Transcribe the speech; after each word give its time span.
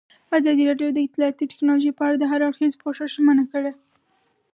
ازادي 0.37 0.63
راډیو 0.69 0.89
د 0.93 0.99
اطلاعاتی 1.07 1.45
تکنالوژي 1.51 1.91
په 1.95 2.01
اړه 2.07 2.15
د 2.19 2.23
هر 2.31 2.41
اړخیز 2.47 2.73
پوښښ 2.81 2.97
ژمنه 3.15 3.43
کړې. 3.51 3.71